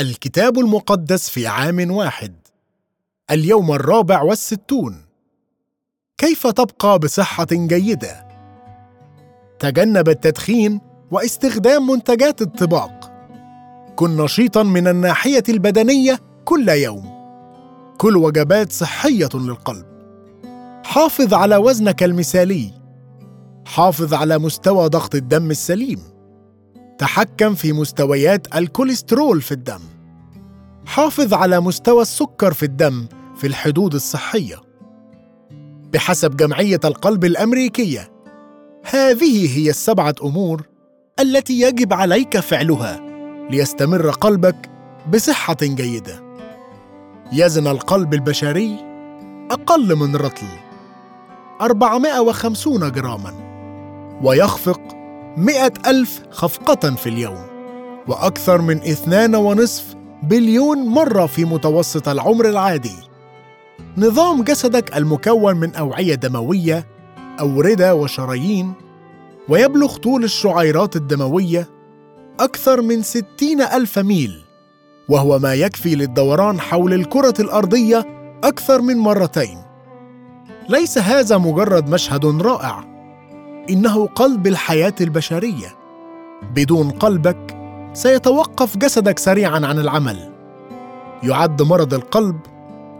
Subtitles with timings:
[0.00, 2.34] الكتاب المقدس في عام واحد.
[3.30, 4.96] اليوم الرابع والستون.
[6.18, 8.28] كيف تبقى بصحة جيدة؟
[9.58, 13.12] تجنب التدخين واستخدام منتجات الطباق.
[13.96, 17.10] كن نشيطا من الناحية البدنية كل يوم.
[17.98, 19.86] كل وجبات صحية للقلب.
[20.84, 22.70] حافظ على وزنك المثالي.
[23.66, 26.19] حافظ على مستوى ضغط الدم السليم.
[27.00, 29.80] تحكم في مستويات الكوليسترول في الدم.
[30.86, 34.56] حافظ على مستوى السكر في الدم في الحدود الصحية.
[35.92, 38.12] بحسب جمعية القلب الأمريكية
[38.90, 40.66] هذه هي السبعة أمور
[41.20, 43.00] التي يجب عليك فعلها
[43.50, 44.70] ليستمر قلبك
[45.12, 46.22] بصحة جيدة.
[47.32, 48.76] يزن القلب البشري
[49.50, 50.46] أقل من رطل
[51.60, 53.34] 450 جراما
[54.22, 54.99] ويخفق
[55.36, 57.46] مئة ألف خفقة في اليوم
[58.08, 62.96] وأكثر من اثنان ونصف بليون مرة في متوسط العمر العادي.
[63.96, 66.86] نظام جسدك المكون من أوعية دموية
[67.40, 68.72] أوردة وشرايين
[69.48, 71.68] ويبلغ طول الشعيرات الدموية
[72.40, 74.44] أكثر من ستين ألف ميل
[75.08, 78.06] وهو ما يكفي للدوران حول الكرة الأرضية
[78.44, 79.58] أكثر من مرتين.
[80.68, 82.89] ليس هذا مجرد مشهد رائع
[83.70, 85.76] إنه قلب الحياة البشرية.
[86.54, 87.56] بدون قلبك
[87.92, 90.32] سيتوقف جسدك سريعا عن العمل.
[91.22, 92.40] يعد مرض القلب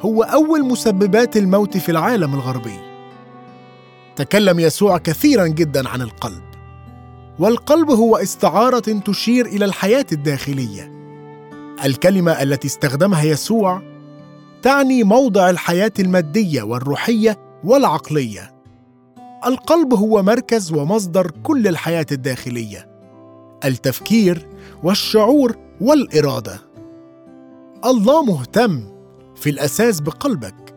[0.00, 2.80] هو أول مسببات الموت في العالم الغربي.
[4.16, 6.42] تكلم يسوع كثيرا جدا عن القلب.
[7.38, 10.92] والقلب هو استعارة تشير إلى الحياة الداخلية.
[11.84, 13.82] الكلمة التي استخدمها يسوع
[14.62, 18.59] تعني موضع الحياة المادية والروحية والعقلية.
[19.46, 22.90] القلب هو مركز ومصدر كل الحياة الداخلية
[23.64, 24.46] التفكير
[24.82, 26.60] والشعور والإرادة.
[27.84, 28.82] الله مهتم
[29.36, 30.74] في الأساس بقلبك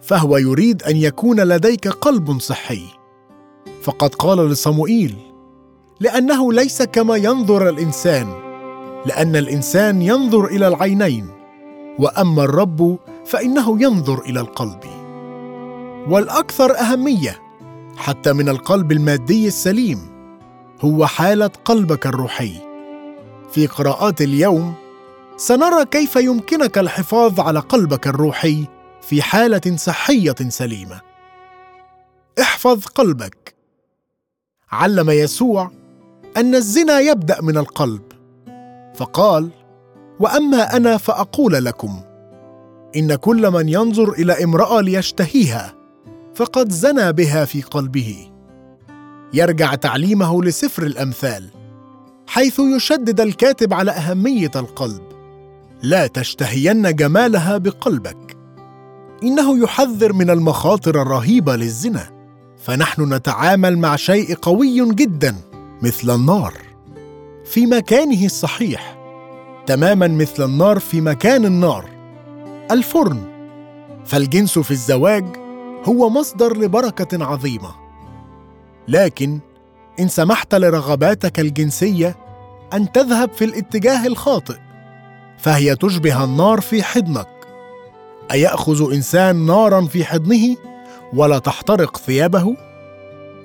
[0.00, 2.82] فهو يريد أن يكون لديك قلب صحي.
[3.82, 5.16] فقد قال لصموئيل
[6.00, 8.28] لأنه ليس كما ينظر الإنسان
[9.06, 11.26] لأن الإنسان ينظر إلى العينين
[11.98, 14.80] وأما الرب فإنه ينظر إلى القلب.
[16.08, 17.49] والأكثر أهمية
[17.96, 20.10] حتى من القلب المادي السليم
[20.80, 22.52] هو حاله قلبك الروحي.
[23.50, 24.74] في قراءات اليوم
[25.36, 28.66] سنرى كيف يمكنك الحفاظ على قلبك الروحي
[29.02, 31.00] في حالة صحية سليمة.
[32.40, 33.54] احفظ قلبك.
[34.72, 35.70] علم يسوع
[36.36, 38.02] أن الزنا يبدأ من القلب.
[38.94, 39.50] فقال
[40.20, 42.00] وأما أنا فأقول لكم
[42.96, 45.79] إن كل من ينظر إلى امرأة ليشتهيها
[46.34, 48.30] فقد زنى بها في قلبه.
[49.34, 51.50] يرجع تعليمه لسفر الأمثال
[52.26, 55.02] حيث يشدد الكاتب على أهمية القلب.
[55.82, 58.36] لا تشتهين جمالها بقلبك.
[59.22, 62.10] إنه يحذر من المخاطر الرهيبة للزنا.
[62.58, 65.36] فنحن نتعامل مع شيء قوي جدا
[65.82, 66.54] مثل النار.
[67.44, 68.98] في مكانه الصحيح.
[69.66, 71.90] تماما مثل النار في مكان النار.
[72.70, 73.22] الفرن.
[74.06, 75.24] فالجنس في الزواج
[75.84, 77.70] هو مصدر لبركة عظيمة.
[78.88, 79.38] لكن
[80.00, 82.16] إن سمحت لرغباتك الجنسية
[82.72, 84.56] أن تذهب في الاتجاه الخاطئ
[85.38, 87.28] فهي تشبه النار في حضنك.
[88.32, 90.56] أيأخذ إنسان نارا في حضنه
[91.12, 92.56] ولا تحترق ثيابه؟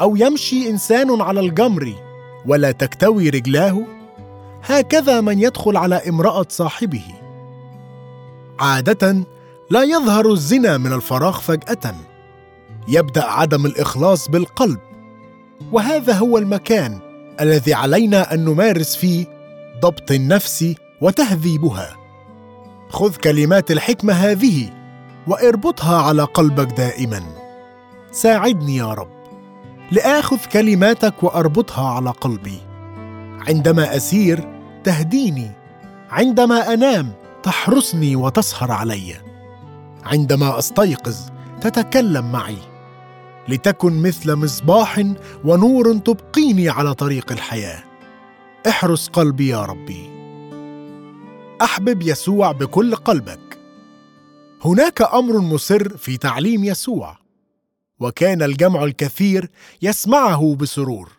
[0.00, 1.94] أو يمشي إنسان على الجمر
[2.46, 3.82] ولا تكتوي رجلاه؟
[4.62, 7.04] هكذا من يدخل على امرأة صاحبه.
[8.60, 9.24] عادة
[9.70, 11.94] لا يظهر الزنا من الفراغ فجأة.
[12.88, 14.78] يبدأ عدم الإخلاص بالقلب.
[15.72, 16.98] وهذا هو المكان
[17.40, 19.26] الذي علينا أن نمارس فيه
[19.82, 21.96] ضبط النفس وتهذيبها.
[22.88, 24.70] خذ كلمات الحكمة هذه
[25.26, 27.22] واربطها على قلبك دائما.
[28.12, 29.10] ساعدني يا رب
[29.92, 32.58] لآخذ كلماتك وأربطها على قلبي.
[33.48, 34.48] عندما أسير
[34.84, 35.50] تهديني.
[36.10, 37.12] عندما أنام
[37.42, 39.14] تحرسني وتسهر علي.
[40.04, 41.16] عندما أستيقظ
[41.60, 42.69] تتكلم معي.
[43.50, 45.04] لتكن مثل مصباح
[45.44, 47.84] ونور تبقيني على طريق الحياة.
[48.68, 50.10] احرس قلبي يا ربي.
[51.62, 53.58] أحبب يسوع بكل قلبك.
[54.64, 57.18] هناك أمر مسر في تعليم يسوع
[58.00, 59.50] وكان الجمع الكثير
[59.82, 61.12] يسمعه بسرور.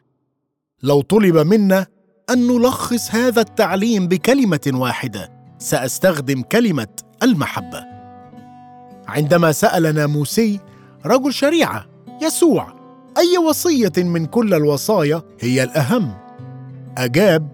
[0.83, 1.87] لو طلب منا
[2.29, 6.87] أن نلخص هذا التعليم بكلمة واحدة سأستخدم كلمة
[7.23, 7.83] المحبة.
[9.07, 10.59] عندما سال ناموسي
[11.05, 11.90] رجل شريعة
[12.21, 12.73] يسوع.
[13.17, 16.13] أي وصية من كل الوصايا هي الأهم.
[16.97, 17.47] أجاب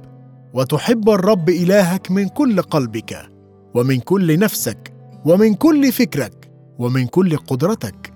[0.53, 3.29] وتحب الرب إلهك من كل قلبك
[3.75, 4.93] ومن كل نفسك
[5.25, 8.13] ومن كل فكرك ومن كل قدرتك.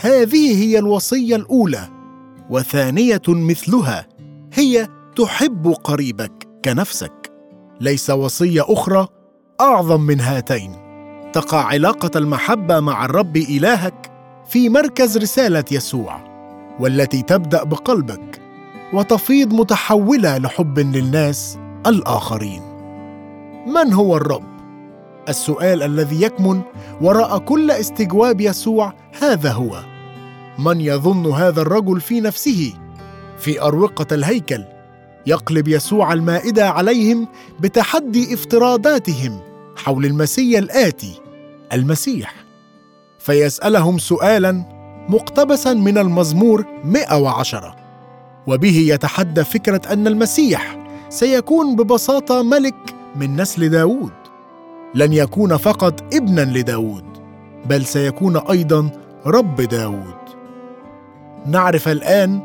[0.00, 1.88] هذه هي الوصية الأولى
[2.50, 4.06] وثانية مثلها
[4.52, 7.32] هي تحب قريبك كنفسك.
[7.80, 9.08] ليس وصية أخرى
[9.60, 10.72] أعظم من هاتين.
[11.32, 14.15] تقع علاقة المحبة مع الرب إلهك
[14.48, 16.20] في مركز رسالة يسوع
[16.80, 18.40] والتي تبدأ بقلبك
[18.92, 22.62] وتفيض متحولة لحب للناس الآخرين.
[23.66, 24.44] من هو الرب؟
[25.28, 26.60] السؤال الذي يكمن
[27.00, 29.80] وراء كل استجواب يسوع هذا هو.
[30.58, 32.72] من يظن هذا الرجل في نفسه؟
[33.38, 34.64] في أروقة الهيكل
[35.26, 37.28] يقلب يسوع المائدة عليهم
[37.60, 39.40] بتحدي افتراضاتهم
[39.76, 41.20] حول المسيا الآتي
[41.72, 42.45] المسيح.
[43.26, 44.62] فيسألهم سؤالا
[45.08, 47.76] مقتبسا من المزمور 110
[48.46, 50.76] وبه يتحدى فكرة أن المسيح
[51.08, 54.12] سيكون ببساطة ملك من نسل داوود.
[54.94, 57.04] لن يكون فقط ابنا لداود
[57.66, 58.90] بل سيكون أيضا
[59.26, 60.14] رب داود
[61.46, 62.40] نعرف الآن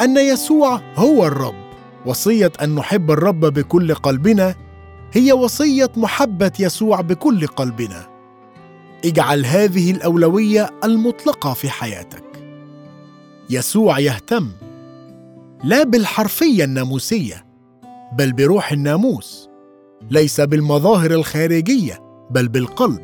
[0.00, 1.64] أن يسوع هو الرب
[2.06, 4.54] وصية أن نحب الرب بكل قلبنا
[5.12, 8.13] هي وصية محبة يسوع بكل قلبنا.
[9.04, 12.24] اجعل هذه الأولوية المطلقة في حياتك.
[13.50, 14.50] يسوع يهتم
[15.64, 17.44] لا بالحرفية الناموسية
[18.12, 19.48] بل بروح الناموس
[20.10, 23.00] ليس بالمظاهر الخارجية بل بالقلب.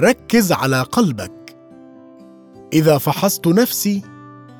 [0.00, 1.56] ركز على قلبك.
[2.72, 4.02] إذا فحصت نفسي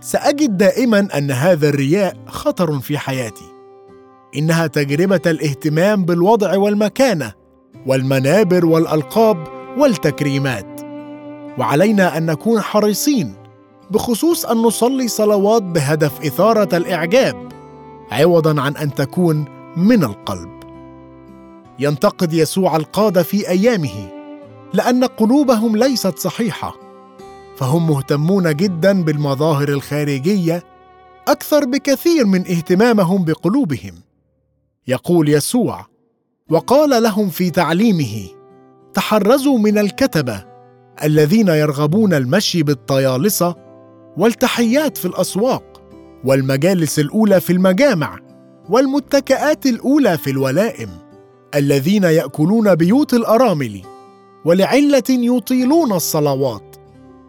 [0.00, 3.52] سأجد دائما أن هذا الرياء خطر في حياتي.
[4.36, 7.32] إنها تجربة الاهتمام بالوضع والمكانة
[7.86, 10.80] والمنابر والألقاب والتكريمات.
[11.58, 13.34] وعلينا أن نكون حريصين
[13.90, 17.52] بخصوص أن نصلي صلوات بهدف إثارة الإعجاب
[18.10, 19.44] عوضا عن أن تكون
[19.76, 20.50] من القلب.
[21.78, 24.08] ينتقد يسوع القادة في أيامه
[24.74, 26.74] لأن قلوبهم ليست صحيحة.
[27.56, 30.62] فهم مهتمون جدا بالمظاهر الخارجية
[31.28, 33.94] أكثر بكثير من اهتمامهم بقلوبهم.
[34.88, 35.86] يقول يسوع
[36.50, 38.41] وقال لهم في تعليمه
[38.94, 40.44] تحرزوا من الكتبة
[41.04, 43.54] الذين يرغبون المشي بالطيالسه
[44.16, 45.82] والتحيات في الأسواق
[46.24, 48.18] والمجالس الأولى في المجامع
[48.68, 50.88] والمتكئات الأولى في الولائم
[51.54, 53.82] الذين يأكلون بيوت الأرامل
[54.44, 56.76] ولعلة يطيلون الصلوات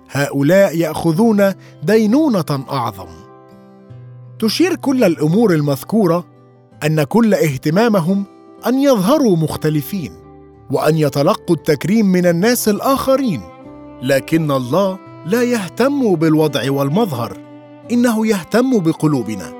[0.10, 3.08] هؤلاء يأخذون دينونة أعظم
[4.40, 6.26] تشير كل الأمور المذكورة
[6.86, 8.24] أن كل اهتمامهم
[8.68, 10.23] أن يظهروا مختلفين
[10.74, 13.42] وأن يتلقوا التكريم من الناس الآخرين.
[14.02, 17.38] لكن الله لا يهتم بالوضع والمظهر.
[17.92, 19.54] إنه يهتم بقلوبنا.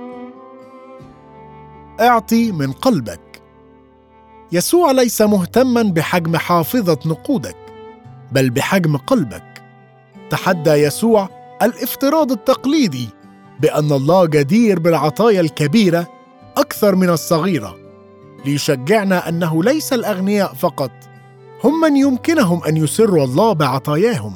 [2.02, 3.42] أعطي من قلبك.
[4.52, 7.58] يسوع ليس مهتما بحجم حافظة نقودك
[8.32, 9.64] بل بحجم قلبك.
[10.30, 11.30] تحدى يسوع
[11.62, 13.10] الافتراض التقليدي
[13.60, 16.08] بأن الله جدير بالعطايا الكبيرة
[16.58, 17.83] أكثر من الصغيرة.
[18.46, 20.92] ليشجعنا أنه ليس الأغنياء فقط.
[21.64, 24.34] هم من يمكنهم أن يسروا الله بعطاياهم.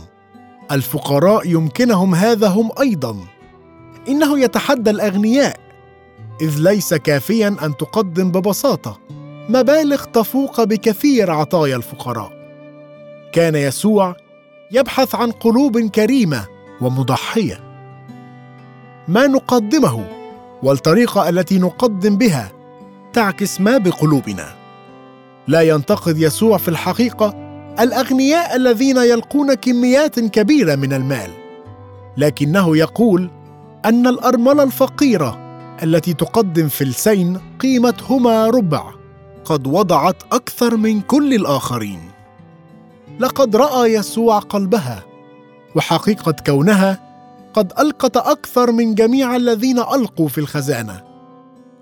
[0.72, 3.16] الفقراء يمكنهم هذا هم أيضا.
[4.08, 5.60] إنه يتحدى الأغنياء.
[6.42, 9.00] إذ ليس كافيا أن تقدم ببساطة.
[9.50, 12.32] مبالغ تفوق بكثير عطايا الفقراء.
[13.34, 14.16] كان يسوع
[14.72, 16.46] يبحث عن قلوب كريمة
[16.82, 17.64] ومضحية.
[19.08, 20.06] ما نقدمه
[20.64, 22.52] والطريقة التي نقدم بها
[23.14, 24.56] تعكس ما بقلوبنا.
[25.48, 27.34] لا ينتقد يسوع في الحقيقة
[27.80, 31.32] الأغنياء الذين يلقون كميات كبيرة من المال.
[32.18, 33.30] لكنه يقول
[33.86, 35.38] أن الأرملة الفقيرة
[35.84, 38.84] التي تقدم فلسين قيمتهما ربع
[39.46, 42.00] قد وضعت أكثر من كل الآخرين.
[43.20, 45.04] لقد رأى يسوع قلبها
[45.76, 47.00] وحقيقة كونها
[47.54, 51.07] قد ألقت أكثر من جميع الذين ألقوا في الخزانة.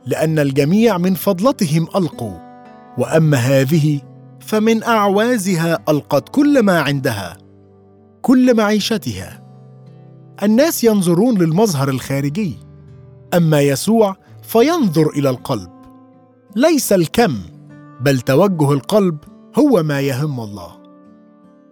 [0.06, 2.38] لأن الجميع من فضلتهم ألقوا
[2.98, 4.02] وأما هذه
[4.40, 7.38] فمن أعوازها ألقت كل ما عندها
[8.22, 9.42] كل معيشتها.
[10.44, 12.58] الناس ينظرون للمظهر الخارجي
[13.34, 15.72] أما يسوع فينظر إلى القلب.
[16.56, 17.38] ليس الكم
[18.02, 19.18] بل توجه القلب
[19.60, 20.72] هو ما يهم الله.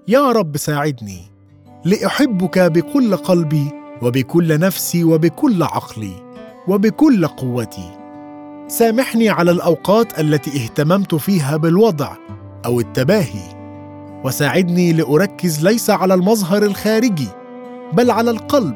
[0.07, 1.21] يا رب ساعدني
[1.85, 3.71] لأحبك بكل قلبي
[4.01, 6.13] وبكل نفسي وبكل عقلي
[6.67, 8.02] وبكل قوتي.
[8.67, 12.15] سامحني على الأوقات التي اهتممت فيها بالوضع
[12.65, 13.63] أو التباهي
[14.23, 17.27] وساعدني لأركز ليس على المظهر الخارجي
[17.93, 18.75] بل على القلب.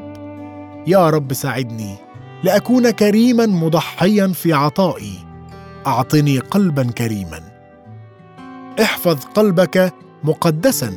[0.88, 1.96] يا رب ساعدني
[2.44, 5.14] لأكون كريما مضحيا في عطائي.
[5.88, 7.40] أعطني قلبا كريما.
[8.82, 10.94] احفظ قلبك مقدسا.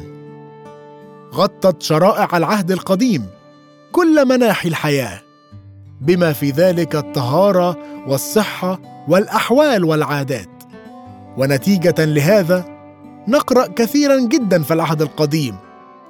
[1.35, 3.27] غطت شرائع العهد القديم.
[3.93, 5.21] كل مناحي الحياة.
[6.00, 7.76] بما في ذلك الطهارة
[8.07, 8.78] والصحة
[9.09, 10.49] والأحوال والعادات.
[11.37, 12.64] ونتيجة لهذا
[13.28, 15.57] نقرأ كثيرا جدا في العهد القديم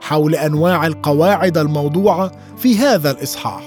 [0.01, 3.63] حول أنواع القواعد الموضوعة في هذا الإصحاح.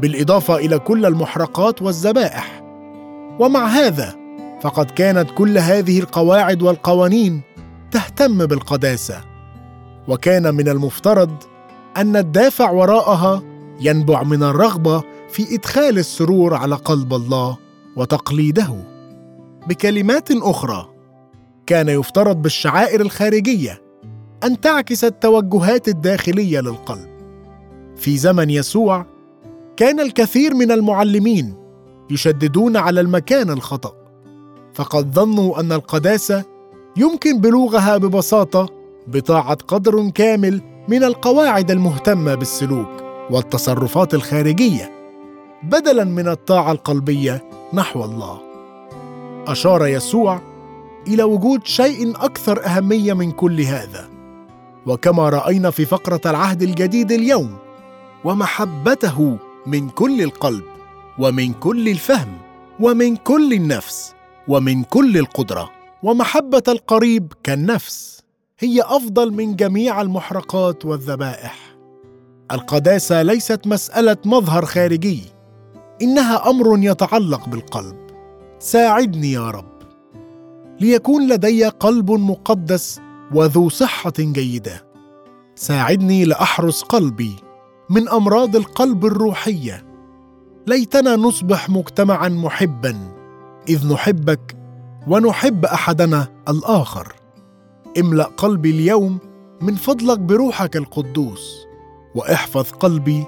[0.00, 2.62] بالإضافة إلى كل المحرقات والذبائح.
[3.38, 4.14] ومع هذا
[4.60, 7.40] فقد كانت كل هذه القواعد والقوانين
[7.90, 9.20] تهتم بالقداسة.
[10.08, 11.30] وكان من المفترض
[11.96, 13.42] أن الدافع وراءها
[13.80, 15.02] ينبع من الرغبة
[15.34, 17.58] في إدخال السرور على قلب الله
[17.96, 18.74] وتقليده.
[19.68, 20.88] بكلمات أخرى
[21.66, 23.82] كان يفترض بالشعائر الخارجية
[24.44, 27.08] أن تعكس التوجهات الداخلية للقلب.
[27.96, 29.06] في زمن يسوع
[29.76, 31.54] كان الكثير من المعلمين
[32.10, 33.94] يشددون على المكان الخطأ
[34.74, 36.44] فقد ظنوا أن القداسة
[36.96, 38.68] يمكن بلوغها ببساطة
[39.06, 42.90] بطاعة قدر كامل من القواعد المهتمة بالسلوك
[43.30, 44.93] والتصرفات الخارجية.
[45.64, 48.40] بدلا من الطاعة القلبية نحو الله.
[49.46, 50.40] أشار يسوع
[51.06, 54.08] إلى وجود شيء أكثر أهمية من كل هذا.
[54.86, 57.56] وكما رأينا في فقرة العهد الجديد اليوم
[58.24, 60.64] ومحبته من كل القلب
[61.18, 62.38] ومن كل الفهم
[62.80, 64.14] ومن كل النفس
[64.48, 65.70] ومن كل القدرة
[66.02, 68.22] ومحبة القريب كالنفس
[68.58, 71.58] هي أفضل من جميع المحرقات والذبائح.
[72.52, 75.33] القداسة ليست مسألة مظهر خارجي
[76.04, 77.96] إنها أمر يتعلق بالقلب.
[78.58, 79.74] ساعدني يا رب.
[80.80, 83.00] ليكون لدي قلب مقدس
[83.34, 84.86] وذو صحة جيدة.
[85.54, 87.36] ساعدني لأحرس قلبي
[87.90, 89.86] من أمراض القلب الروحية.
[90.66, 92.96] ليتنا نصبح مجتمعا محبا.
[93.68, 94.56] إذ نحبك
[95.08, 97.12] ونحب أحدنا الآخر.
[97.98, 99.18] املأ قلبي اليوم
[99.60, 101.66] من فضلك بروحك القدوس.
[102.14, 103.24] وإحفظ قلبي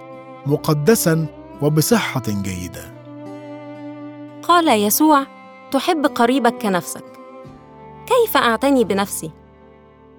[0.46, 1.26] مقدسا
[1.62, 2.96] وبصحة جيدة.
[4.42, 5.26] قال يسوع
[5.70, 7.04] تحب قريبك كنفسك.
[8.06, 9.30] كيف اعتني بنفسي؟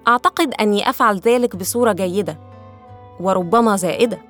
[0.08, 2.38] أعتقد أني أفعل ذلك بصورة جيدة
[3.20, 4.27] وربما زائدة.